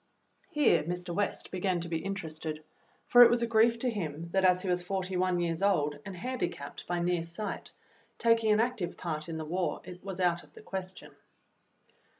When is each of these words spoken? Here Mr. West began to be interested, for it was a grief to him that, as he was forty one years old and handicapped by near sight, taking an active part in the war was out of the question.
Here 0.49 0.81
Mr. 0.81 1.13
West 1.13 1.51
began 1.51 1.79
to 1.81 1.87
be 1.87 1.99
interested, 2.03 2.63
for 3.05 3.21
it 3.21 3.29
was 3.29 3.43
a 3.43 3.45
grief 3.45 3.77
to 3.77 3.89
him 3.91 4.29
that, 4.31 4.43
as 4.43 4.63
he 4.63 4.67
was 4.67 4.81
forty 4.81 5.15
one 5.15 5.39
years 5.39 5.61
old 5.61 5.99
and 6.03 6.17
handicapped 6.17 6.87
by 6.87 6.99
near 6.99 7.21
sight, 7.21 7.71
taking 8.17 8.51
an 8.51 8.59
active 8.59 8.97
part 8.97 9.29
in 9.29 9.37
the 9.37 9.45
war 9.45 9.83
was 10.01 10.19
out 10.19 10.41
of 10.41 10.53
the 10.53 10.63
question. 10.63 11.11